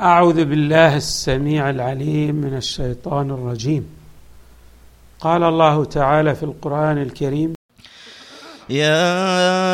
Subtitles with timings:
[0.00, 3.88] أعوذ بالله السميع العليم من الشيطان الرجيم.
[5.20, 7.54] قال الله تعالى في القرآن الكريم
[8.70, 9.73] يا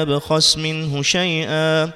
[0.01, 1.91] يبخس منه شيئا.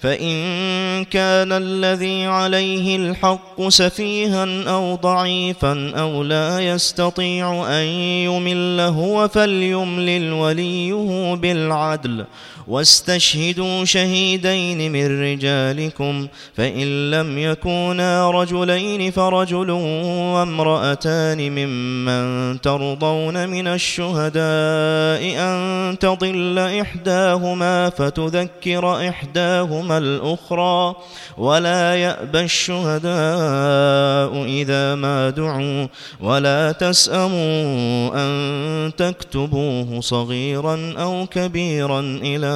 [0.00, 7.84] فإن كان الذي عليه الحق سفيها أو ضعيفا أو لا يستطيع أن
[8.28, 12.24] يمل هو فليملل وليه بالعدل.
[12.68, 25.98] واستشهدوا شهيدين من رجالكم فإن لم يكونا رجلين فرجل وامرأتان ممن ترضون من الشهداء أن
[25.98, 30.94] تضل إحداهما فتذكر إحداهما الأخرى
[31.38, 33.06] ولا يأبى الشهداء
[34.44, 35.86] إذا ما دعوا
[36.20, 42.55] ولا تسأموا أن تكتبوه صغيرا أو كبيرا إلى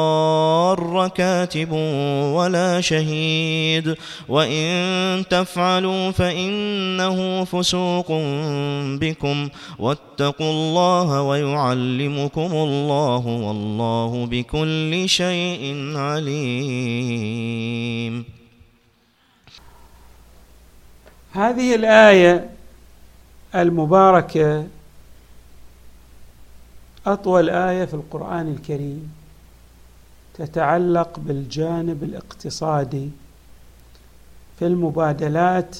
[1.15, 1.71] كاتب
[2.35, 3.95] ولا شهيد
[4.29, 8.11] وإن تفعلوا فإنه فسوق
[8.99, 9.49] بكم
[9.79, 17.61] واتقوا الله ويعلمكم الله والله بكل شيء عليم.
[21.31, 22.49] هذه الآية
[23.55, 24.67] المباركة
[27.07, 29.20] أطول آية في القرآن الكريم.
[30.45, 33.09] تتعلق بالجانب الاقتصادي
[34.59, 35.77] في المبادلات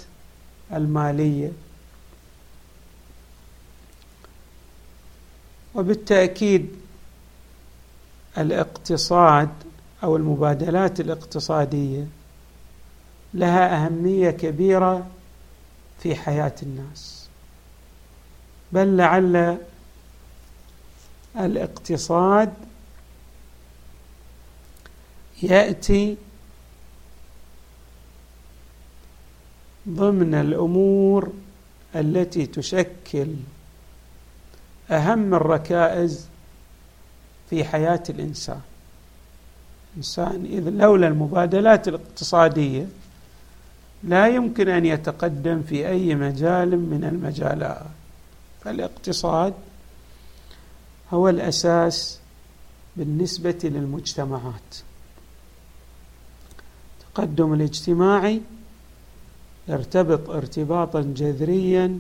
[0.74, 1.52] المالية.
[5.76, 6.70] وبالتأكيد
[8.38, 9.50] الاقتصاد
[10.04, 12.08] أو المبادلات الاقتصادية
[13.34, 15.08] لها أهمية كبيرة
[16.00, 17.28] في حياة الناس.
[18.72, 19.58] بل لعل
[21.40, 22.54] الاقتصاد
[25.44, 26.18] يأتي
[29.90, 31.34] ضمن الأمور
[31.96, 33.28] التي تشكل
[34.92, 36.28] أهم الركائز
[37.50, 38.62] في حياة الإنسان.
[39.92, 42.88] الإنسان إذا لولا المبادلات الاقتصادية
[44.04, 47.86] لا يمكن أن يتقدم في أي مجال من المجالات.
[48.62, 49.54] فالاقتصاد
[51.14, 52.20] هو الأساس
[52.98, 54.91] بالنسبة للمجتمعات.
[57.12, 58.42] التقدم الاجتماعي
[59.68, 62.00] يرتبط ارتباطا جذريا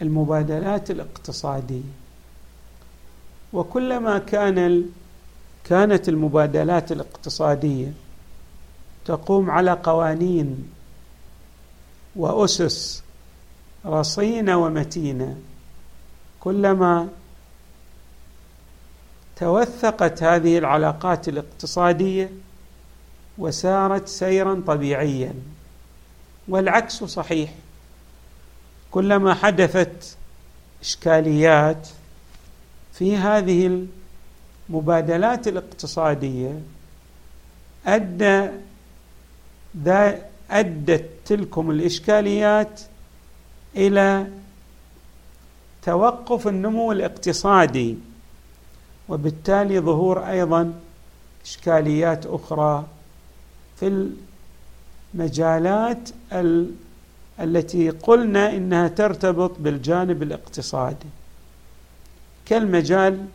[0.00, 1.82] بالمبادلات الاقتصادية.
[3.52, 4.84] وكلما كان
[5.64, 7.92] كانت المبادلات الاقتصادية
[9.04, 10.68] تقوم على قوانين
[12.16, 13.02] وأسس
[13.86, 15.36] رصينة ومتينة
[16.40, 17.08] كلما
[19.36, 22.30] توثقت هذه العلاقات الاقتصادية
[23.38, 25.34] وسارت سيرا طبيعيا
[26.48, 27.54] والعكس صحيح.
[28.90, 30.16] كلما حدثت
[30.82, 31.88] إشكاليات
[32.92, 33.86] في هذه
[34.68, 36.60] المبادلات الاقتصادية
[37.86, 38.48] أدى
[40.50, 42.80] أدت تلكم الإشكاليات
[43.76, 44.26] إلى
[45.82, 47.96] توقف النمو الاقتصادي
[49.08, 50.80] وبالتالي ظهور أيضا
[51.44, 52.86] إشكاليات أخرى
[53.80, 54.10] في
[55.14, 56.10] المجالات
[57.40, 61.06] التي قلنا إنها ترتبط بالجانب الاقتصادي
[62.46, 63.26] كالمجال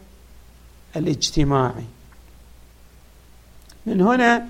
[0.95, 1.85] الاجتماعي.
[3.85, 4.47] من هنا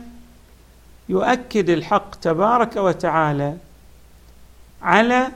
[1.09, 3.57] يؤكد الحق تبارك وتعالى
[4.81, 5.27] على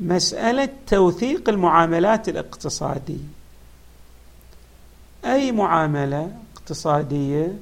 [0.00, 3.41] مسألة توثيق المعاملات الاقتصادية.
[5.24, 7.58] أي معاملة اقتصادية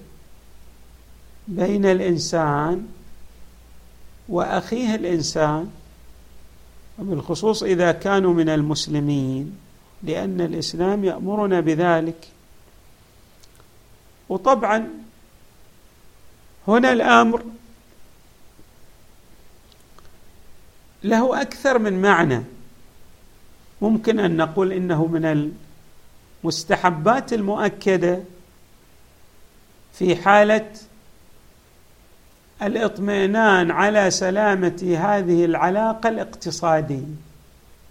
[1.49, 2.89] بين الإنسان
[4.29, 5.71] وأخيه الإنسان
[6.99, 9.59] وبالخصوص إذا كانوا من المسلمين
[10.03, 12.29] لأن الإسلام يأمرنا بذلك.
[14.29, 14.89] وطبعا
[16.69, 17.43] هنا الأمر
[21.05, 22.43] له أكثر من معنى.
[23.83, 25.25] ممكن أن نقول إنه من
[26.43, 28.21] المستحبات المؤكدة
[29.93, 30.71] في حالة
[32.63, 37.05] الاطمئنان على سلامة هذه العلاقة الاقتصادية.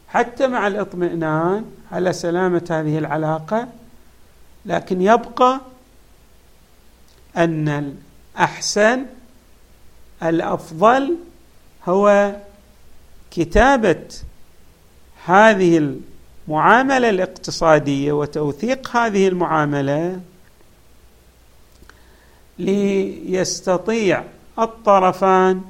[0.08, 3.68] حتى مع الاطمئنان على سلامة هذه العلاقة
[4.66, 5.62] لكن يبقى
[7.38, 7.94] أن
[8.36, 9.06] الأحسن
[10.24, 11.16] الأفضل
[11.88, 12.36] هو
[13.32, 14.08] كتابة
[15.26, 15.96] هذه
[16.50, 20.20] المعاملة الاقتصادية وتوثيق هذه المعاملة
[22.60, 24.24] ليستطيع
[24.60, 25.62] الطرفان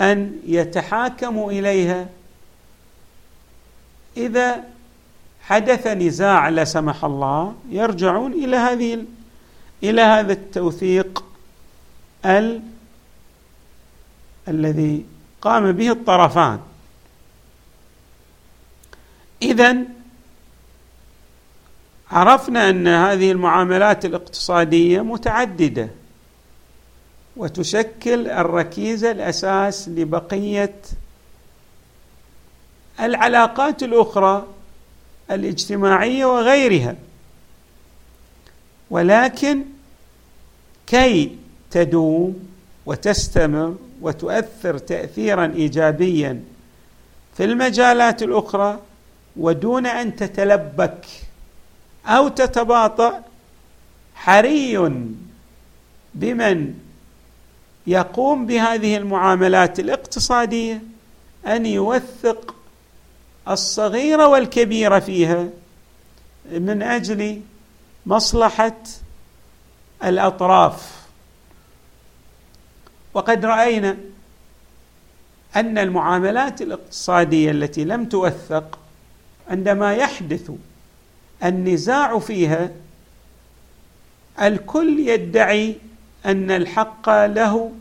[0.00, 2.08] أن يتحاكموا إليها.
[4.16, 4.64] إذا
[5.42, 9.04] حدث نزاع لا سمح الله يرجعون إلى هذه
[9.82, 11.24] إلى هذا التوثيق
[12.24, 12.60] ال
[14.48, 15.04] الذي
[15.40, 16.60] قام به الطرفان.
[19.42, 19.76] اذا
[22.10, 25.88] عرفنا أن هذه المعاملات الاقتصادية متعددة
[27.36, 30.74] وتشكل الركيزة الأساس لبقية
[33.00, 34.46] العلاقات الأخرى
[35.30, 36.96] الاجتماعية وغيرها.
[38.90, 39.64] ولكن
[40.86, 41.36] كي
[41.70, 42.48] تدوم
[42.86, 46.42] وتستمر وتؤثر تاثيرا ايجابيا
[47.36, 48.80] في المجالات الأخرى
[49.36, 51.06] ودون أن تتلبك
[52.06, 53.22] أو تتباطأ
[54.14, 54.78] حري
[56.14, 56.74] بمن
[57.86, 60.82] يقوم بهذه المعاملات الاقتصادية
[61.46, 62.54] أن يوثق
[63.48, 65.48] الصغير والكبير فيها
[66.50, 67.40] من أجل
[68.06, 68.76] مصلحة
[70.04, 71.06] الأطراف.
[73.14, 73.96] وقد رأينا
[75.56, 78.78] أن المعاملات الاقتصادية التي لم توثق
[79.50, 80.50] عندما يحدث
[81.44, 82.70] النزاع فيها
[84.42, 85.76] الكل يدعي
[86.26, 87.72] أن الحق له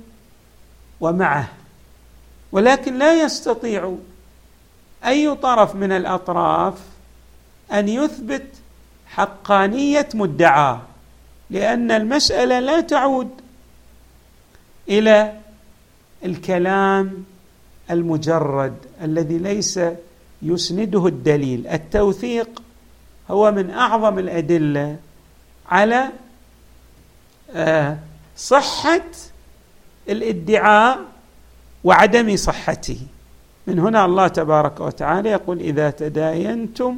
[1.01, 1.47] ومعه
[2.51, 3.95] ولكن لا يستطيع
[5.06, 6.73] أي طرف من الأطراف
[7.71, 8.45] أن يثبت
[9.07, 10.81] حقانية مدعاه
[11.50, 13.29] لأن المسألة لا تعود
[14.89, 15.39] إلى
[16.25, 17.25] الكلام
[17.91, 19.79] المجرد الذي ليس
[20.41, 21.67] يسنده الدليل.
[21.67, 22.61] التوثيق
[23.31, 24.97] هو من أعظم الأدلة
[25.69, 26.09] على
[27.55, 27.97] آه،
[28.37, 29.01] صحة
[30.09, 30.99] الادعاء
[31.83, 32.97] وعدم صحته.
[33.67, 36.97] من هنا الله تبارك وتعالى يقول إذا تداينتم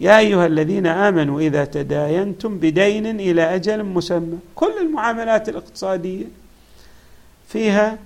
[0.00, 4.38] يا أيها الذين آمنوا إذا تداينتم بدين إلى أجل مسمى.
[4.54, 6.24] كل المعاملات الاقتصادية
[7.48, 7.98] فيها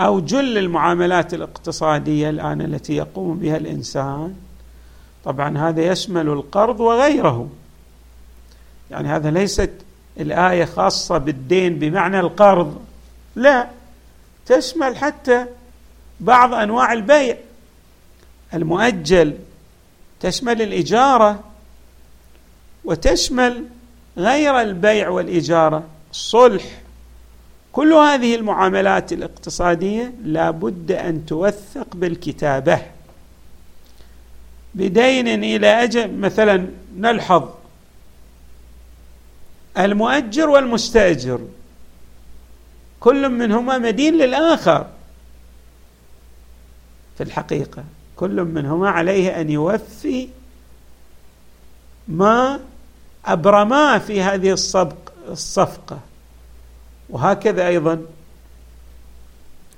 [0.00, 4.34] أو جل المعاملات الاقتصادية الآن التي يقوم بها الإنسان.
[5.24, 7.48] طبعا هذا يشمل القرض وغيره.
[8.90, 9.70] يعني هذا ليست
[10.20, 12.80] الآية خاصة بالدين بمعنى القرض.
[13.36, 13.68] لا
[14.46, 15.46] تشمل حتى
[16.20, 17.36] بعض أنواع البيع.
[18.54, 19.34] المؤجل
[20.20, 21.40] تشمل الإجارة
[22.84, 23.64] وتشمل
[24.16, 25.82] غير البيع والإجارة.
[26.10, 26.81] الصلح
[27.72, 32.82] كل هذه المعاملات الاقتصادية لا بد أن توثق بالكتابة.
[34.74, 37.48] بدين إلى أجل مثلا نلحظ
[39.78, 41.40] المؤجر والمستأجر.
[43.00, 44.86] كل منهما مدين للآخر.
[47.16, 47.84] في الحقيقة
[48.16, 50.28] كل منهما عليه أن يوفي
[52.08, 52.60] ما
[53.24, 55.98] ابرما في هذه الصفق الصفقة.
[57.12, 58.02] وهكذا أيضا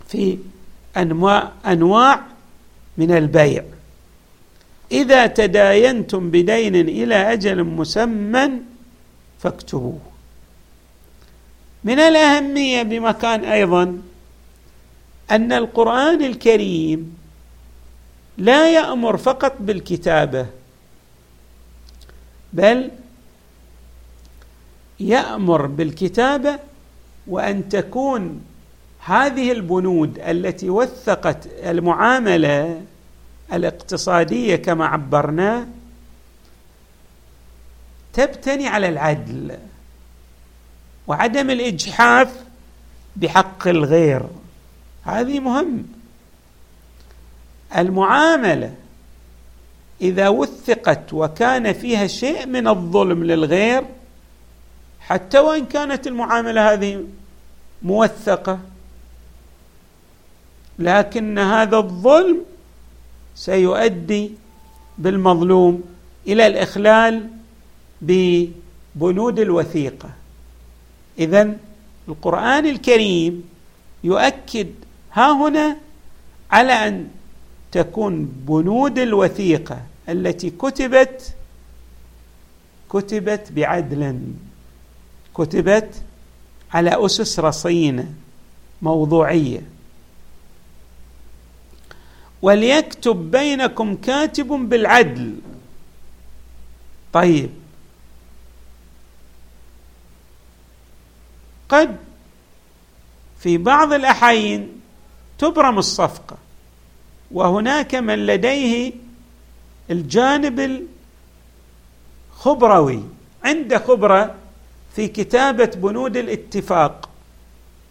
[0.08, 0.38] في
[0.96, 2.20] انواع أنواع
[2.98, 3.64] من البيع.
[4.92, 8.50] إذا تداينتم بدين إلى أجل مسمى
[9.38, 9.98] فاكتبوه.
[11.84, 13.98] من الأهمية بمكان أيضا
[15.30, 17.16] أن القرآن الكريم
[18.38, 20.46] لا يأمر فقط بالكتابة
[22.52, 22.90] بل
[25.00, 26.58] يأمر بالكتابة
[27.26, 28.44] وأن تكون
[29.04, 32.80] هذه البنود التي وثقت المعاملة
[33.52, 35.68] الاقتصادية كما عبرنا
[38.12, 39.58] تبتني على العدل
[41.06, 42.32] وعدم الإجحاف
[43.16, 44.22] بحق الغير.
[45.04, 45.84] هذه مهم.
[47.76, 48.74] المعاملة
[50.00, 53.84] إذا وثقت وكان فيها شيء من الظلم للغير
[55.08, 57.04] حتى وإن كانت المعاملة هذه
[57.82, 58.58] موثقة
[60.78, 62.44] لكن هذا الظلم
[63.34, 64.32] سيؤدي
[64.98, 65.82] بالمظلوم
[66.26, 67.28] إلى الإخلال
[68.02, 70.10] ببنود الوثيقة.
[71.18, 71.56] إذا
[72.08, 73.48] القرآن الكريم
[74.04, 74.68] يؤكد
[75.12, 75.76] ها هنا
[76.50, 77.08] على أن
[77.72, 81.34] تكون بنود الوثيقة التي كتبت
[82.90, 84.18] كتبت بعدل
[85.34, 86.02] كتبت
[86.72, 88.14] على أسس رصينة
[88.82, 89.62] موضوعية.
[92.42, 95.34] وليكتب بينكم كاتب بالعدل.
[97.12, 97.50] طيب.
[101.68, 101.96] قد
[103.38, 104.80] في بعض الأحايين
[105.38, 106.36] تبرم الصفقة
[107.30, 108.92] وهناك من لديه
[109.90, 110.86] الجانب
[112.32, 113.02] الخبروي.
[113.44, 114.34] عنده خبرة
[114.94, 117.08] في كتابة بنود الاتفاق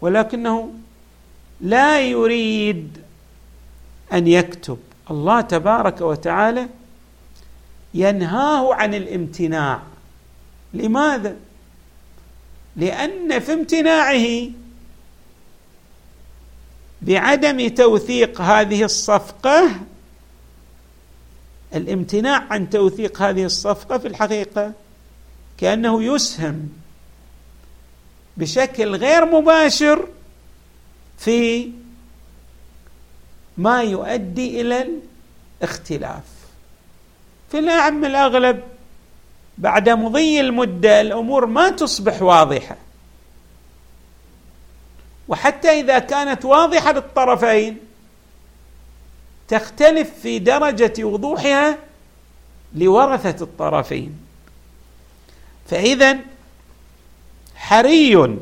[0.02, 0.74] ولكنه
[1.62, 2.98] لا يريد
[4.14, 4.78] أن يكتب.
[5.12, 6.68] الله تبارك وتعالى
[7.94, 9.82] ينهاه عن الامتناع.
[10.74, 11.36] لماذا؟
[12.76, 14.50] لأن في امتناعه
[17.02, 19.70] بعدم توثيق هذه الصفقة
[21.76, 24.74] الامتناع عن توثيق هذه الصفقة في الحقيقة
[25.58, 26.70] كأنه يسهم
[28.38, 30.08] بشكل غير مباشر
[31.18, 31.72] في
[33.58, 34.88] ما يؤدي إلى
[35.62, 36.24] الاختلاف.
[37.52, 38.64] في الأعم الأغلب
[39.58, 42.78] بعد مضي المدة الأمور ما تصبح واضحة.
[45.28, 47.78] وحتى إذا كانت واضحة للطرفين
[49.48, 51.78] تختلف في درجة وضوحها
[52.76, 54.18] لورثة الطرفين.
[55.68, 56.20] فإذا
[57.64, 58.38] حري.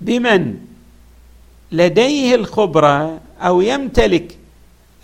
[0.00, 0.58] بمن؟
[1.72, 4.38] لديه الخبرة أو يمتلك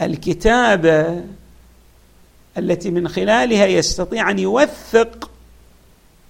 [0.02, 1.24] الكتابة
[2.58, 5.30] التي من خلالها يستطيع أن يوثق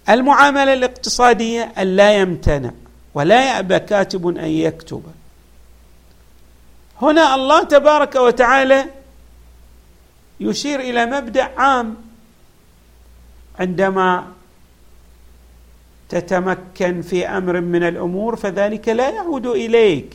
[0.08, 2.70] المعاملة الاقتصادية أن لا يمتنع
[3.14, 5.02] ولا يأبى كاتب أن يكتب.
[7.02, 8.86] هنا الله تبارك وتعالى
[10.40, 11.96] يشير إلى مبدأ عام
[13.58, 14.32] عندما
[16.12, 20.14] تتمكن في أمر من الأمور فذلك لا يعود إليك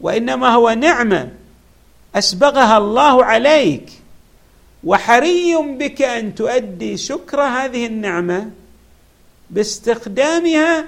[0.00, 1.30] وإنما هو نعمة
[2.14, 3.90] أسبغها الله عليك.
[4.84, 8.50] وحري بك أن تؤدي شكر هذه النعمة
[9.50, 10.84] باستخدامها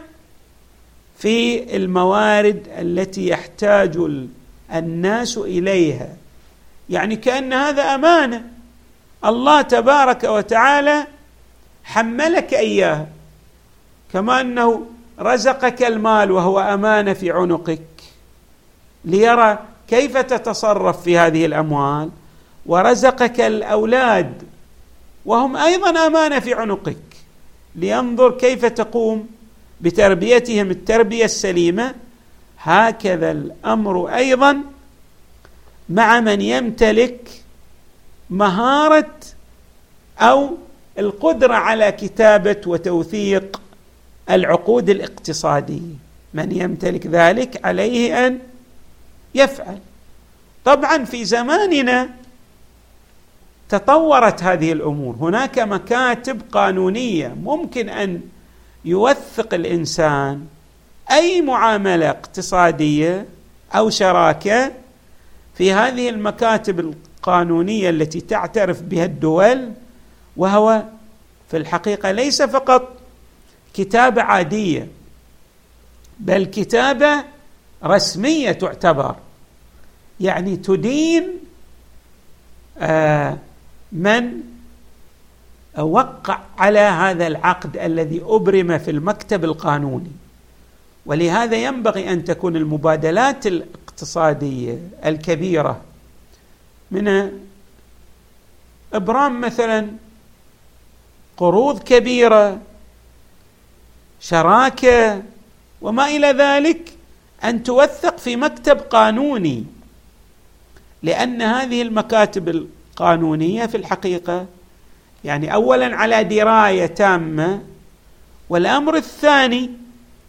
[1.19, 3.99] في الموارد التي يحتاج
[4.75, 6.17] الناس إليها.
[6.91, 8.45] يعني كأن هذا أمانة.
[9.25, 11.07] الله تبارك وتعالى
[11.85, 13.07] حملك إياها.
[14.15, 14.87] كما أنه
[15.21, 17.81] رزقك المال وهو أمانة في عنقك
[19.05, 22.11] ليرى كيف تتصرف في هذه الأموال
[22.67, 24.43] ورزقك الأولاد
[25.27, 26.97] وهم أيضا أمانة في عنقك
[27.77, 29.29] لينظر كيف تقوم
[29.81, 31.95] بتربيتهم التربية السليمة.
[32.59, 34.61] هكذا الأمر أيضا
[35.89, 37.31] مع من يمتلك
[38.31, 39.15] مهارة
[40.19, 40.57] أو
[40.99, 43.61] القدرة على كتابة وتوثيق
[44.31, 45.95] العقود الاقتصادية.
[46.35, 48.39] من يمتلك ذلك عليه أن
[49.35, 49.79] يفعل.
[50.65, 52.09] طبعا في زماننا
[53.69, 55.17] تطورت هذه الأمور.
[55.21, 58.21] هناك مكاتب قانونية ممكن أن
[58.85, 60.47] يوثق الإنسان
[61.11, 63.27] أي معاملة اقتصادية
[63.75, 64.73] أو شراكة
[65.55, 69.73] في هذه المكاتب القانونية التي تعترف بها الدول
[70.37, 70.83] وهو
[71.51, 72.97] في الحقيقة ليس فقط
[73.75, 74.89] كتابة عادية
[76.21, 77.25] بل كتابة
[77.85, 79.17] رسمية تعتبر.
[80.21, 81.29] يعني تدين
[82.79, 83.39] آه
[83.93, 84.41] من
[85.79, 90.11] وقع على هذا العقد الذي أبرم في المكتب القانوني.
[91.07, 95.81] ولهذا ينبغي أن تكون المبادلات الاقتصادية الكبيرة
[96.91, 97.33] من
[98.93, 99.89] إبرام مثلا
[101.37, 102.59] قروض كبيرة
[104.25, 105.23] شراكة
[105.83, 106.93] وما إلى ذلك
[107.45, 109.65] أن توثق في مكتب قانوني
[111.03, 114.47] لأن هذه المكاتب قانونيه في الحقيقة
[115.25, 117.63] يعني اولا على دراية تامة
[118.49, 119.71] والأمر الثاني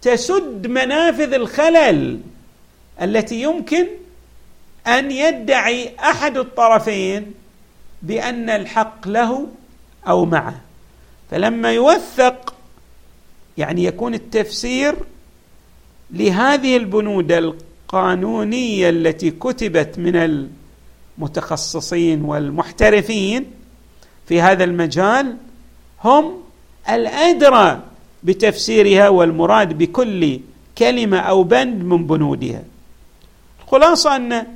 [0.02, 2.20] تسد منافذ الخلل
[3.02, 3.88] التي يمكن
[4.88, 7.34] أن يدعي أحد الطرفين
[8.02, 9.48] بأن الحق له
[10.08, 10.62] أو معه.
[11.32, 12.55] فلما يوثق
[13.58, 14.96] يعني يكون التفسير
[16.12, 20.46] لهذه البنود القانونية التي كتبت من
[21.18, 23.46] المتخصصين والمحترفين
[24.28, 25.38] في هذا المجال
[26.04, 26.34] هم
[26.90, 27.82] الأدرى
[28.24, 30.40] بتفسيرها والمراد بكل
[30.78, 32.64] كلمة أو بند من بنودها.
[33.64, 34.48] الخلاصة أن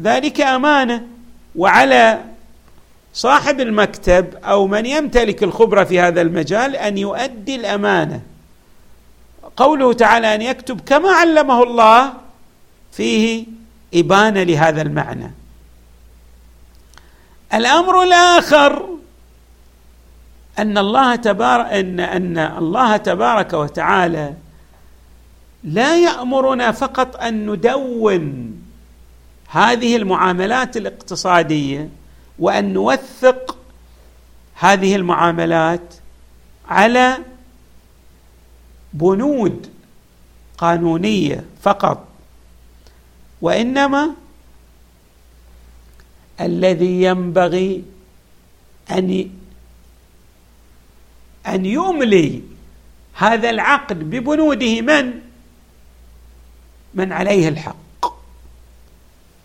[0.00, 1.06] ذلك أمانة
[1.56, 2.20] وعلى
[3.14, 8.20] صاحب المكتب أو من يمتلك الخبرة في هذا المجال أن يؤدي الأمانة.
[9.56, 12.12] قوله تعالى أن يكتب كما علمه الله
[12.92, 13.46] فيه
[13.94, 15.30] ابانه لهذا المعنى.
[17.54, 18.88] الأمر الآخر
[20.58, 24.34] أن الله تبارك أن أن الله تبارك وتعالى
[25.64, 28.54] لا يأمرنا فقط أن ندون
[29.48, 31.88] هذه المعاملات الاقتصادية
[32.38, 33.56] وأن نوثق
[34.54, 35.94] هذه المعاملات
[36.68, 37.18] على
[38.92, 39.70] بنود
[40.58, 42.08] قانونية فقط
[43.40, 44.10] وإنما
[46.40, 47.84] الذي ينبغي
[48.90, 49.30] أن
[51.46, 52.42] أن يملي
[53.14, 55.20] هذا العقد ببنوده من؟
[56.94, 57.76] من عليه الحق.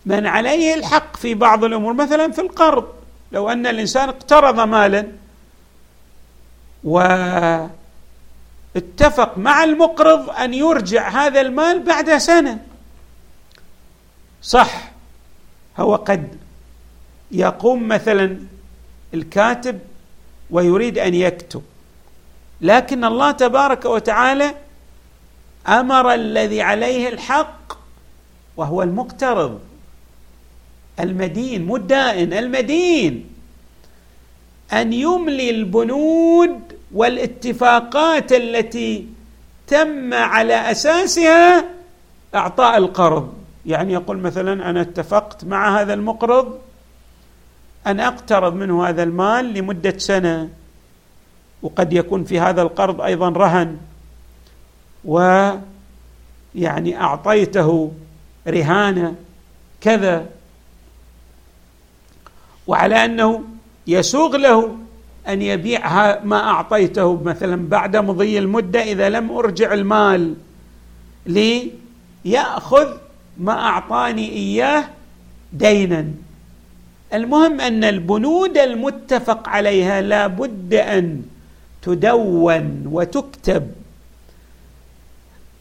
[0.06, 2.88] من عليه الحق في بعض الأمور مثلا في القرض.
[3.32, 5.12] لو أن الإنسان اقترض مالا
[8.74, 12.64] واتفق مع المقرض أن يرجع هذا المال بعد سنة.
[14.42, 14.90] صح.
[15.78, 16.38] هو قد
[17.30, 18.40] يقوم مثلا
[19.14, 19.78] الكاتب
[20.50, 21.62] ويريد أن يكتب.
[22.60, 24.54] لكن الله تبارك وتعالى
[25.68, 27.78] أمر الذي عليه الحق
[28.56, 29.60] وهو المقترض.
[31.00, 33.30] المدين مو الدائن المدين.
[34.72, 39.06] أن يملي البنود والاتفاقات التي
[39.66, 41.64] تم على أساسها
[42.34, 43.34] أعطاء القرض.
[43.66, 46.58] يعني يقول مثلا أنا اتفقت مع هذا المقرض
[47.86, 50.48] أن أقترض منه هذا المال لمدة سنة
[51.62, 53.76] وقد يكون في هذا القرض أيضا رهن
[55.04, 55.60] ويعني
[57.00, 57.92] أعطيته
[58.48, 59.14] رهانة
[59.80, 60.26] كذا.
[62.66, 63.44] وعلى أنه
[63.86, 64.76] يسوغ له
[65.28, 70.34] أن يبيع ما أعطيته مثلا بعد مضي المدة إذا لم أرجع المال.
[71.26, 72.96] ليأخذ
[73.38, 74.88] ما أعطاني إياه
[75.52, 76.06] دينا.
[77.14, 81.22] المهم أن البنود المتفق عليها لا بد أن
[81.82, 83.70] تدون وتكتب.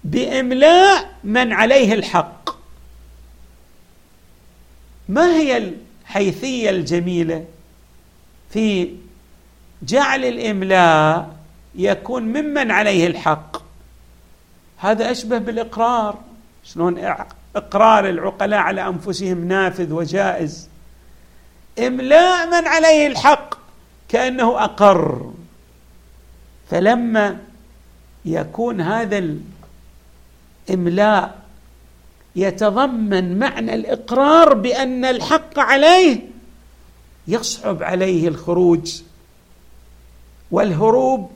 [0.04, 2.50] بإملاء من عليه الحق.
[5.10, 5.58] ما هي
[6.06, 7.46] الحيثية الجميلة
[8.50, 8.90] في
[9.84, 11.36] جعل الإملاء
[11.76, 13.58] يكون ممن عليه الحق.
[14.78, 16.18] هذا أشبه بالإقرار.
[16.64, 17.16] شلون
[17.56, 20.70] إقرار العقلاء على أنفسهم نافذ وجائز.
[21.80, 23.56] إملاء من عليه الحق
[24.10, 25.32] كأنه أقر.
[26.70, 27.38] فلما
[28.26, 29.38] يكون هذا
[30.70, 31.40] الإملاء
[32.36, 36.20] يتضمن معنى الإقرار بأن الحق عليه
[37.28, 39.02] يصعب عليه الخروج.
[40.52, 41.32] والهروب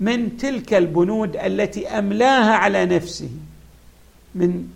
[0.00, 3.30] من تلك البنود التي أملاها على نفسه.
[4.34, 4.68] من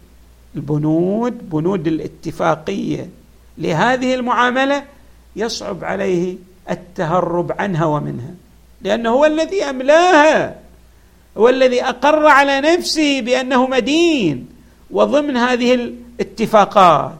[0.56, 3.08] البنود بنود الاتفاقية.
[3.58, 4.84] لهذه المعاملة
[5.36, 6.36] يصعب عليه
[6.70, 8.34] التهرب عنها ومنها.
[8.82, 10.56] لأنه هو الذي أملاها.
[11.36, 14.48] هو الذي أقر على نفسه بأنه مدين
[14.90, 17.14] وضمن هذه الاتفاقات.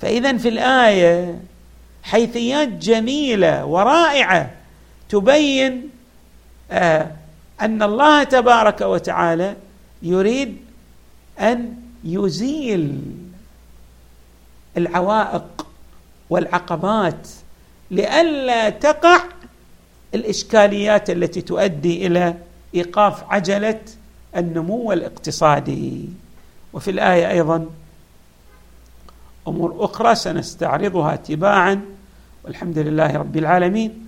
[0.00, 1.40] فاذا في الآية
[2.02, 4.57] حيثيات جميلة ورائعة
[5.08, 5.90] تبين
[6.70, 7.12] آه
[7.60, 9.56] أن الله تبارك وتعالى
[10.02, 10.56] يريد
[11.40, 13.02] أن يزيل
[14.76, 15.66] العوائق
[16.30, 17.28] والعقبات
[17.90, 19.20] لئلا تقع
[20.14, 22.34] الإشكاليات التي تؤدي إلى
[22.74, 23.80] إيقاف عجلة
[24.36, 26.08] النمو الاقتصادي.
[26.72, 27.66] وفي الآية أيضا
[29.48, 31.80] أمور أخرى سنستعرضها تباعا
[32.44, 34.07] والحمد لله رب العالمين.